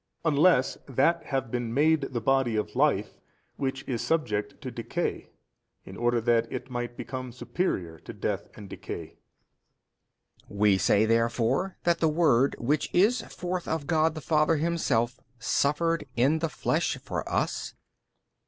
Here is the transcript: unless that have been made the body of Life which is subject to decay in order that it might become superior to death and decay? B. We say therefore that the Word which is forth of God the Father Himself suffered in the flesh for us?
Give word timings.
unless 0.25 0.79
that 0.87 1.23
have 1.25 1.51
been 1.51 1.71
made 1.71 2.01
the 2.01 2.19
body 2.19 2.55
of 2.55 2.75
Life 2.75 3.19
which 3.57 3.87
is 3.87 4.01
subject 4.01 4.59
to 4.59 4.71
decay 4.71 5.29
in 5.85 5.95
order 5.95 6.19
that 6.19 6.51
it 6.51 6.71
might 6.71 6.97
become 6.97 7.31
superior 7.31 7.99
to 7.99 8.11
death 8.11 8.47
and 8.55 8.67
decay? 8.67 9.05
B. 9.05 9.15
We 10.49 10.77
say 10.79 11.05
therefore 11.05 11.77
that 11.83 11.99
the 11.99 12.09
Word 12.09 12.55
which 12.57 12.89
is 12.95 13.21
forth 13.21 13.67
of 13.67 13.85
God 13.85 14.15
the 14.15 14.21
Father 14.21 14.55
Himself 14.55 15.19
suffered 15.37 16.07
in 16.15 16.39
the 16.39 16.49
flesh 16.49 16.97
for 16.97 17.23
us? 17.31 17.75